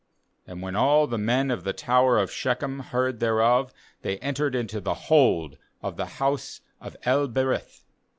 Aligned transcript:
^And 0.47 0.61
when 0.63 0.75
all 0.75 1.05
the 1.05 1.19
men 1.19 1.51
of 1.51 1.63
the 1.63 1.73
tower 1.73 2.17
of 2.17 2.31
Shechem 2.31 2.79
heard 2.89 3.19
thereof, 3.19 3.71
they 4.01 4.17
en 4.17 4.33
tered 4.33 4.55
into 4.55 4.81
the 4.81 4.95
hold 4.95 5.59
of 5.83 5.95
the 5.95 6.07
house 6.17 6.61
of 6.79 6.97
El 7.03 7.27
berith. 7.27 7.81